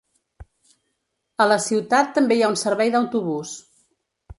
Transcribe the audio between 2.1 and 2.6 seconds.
també hi ha